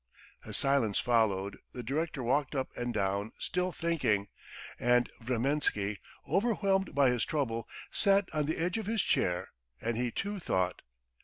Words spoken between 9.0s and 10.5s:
chair, and he, too,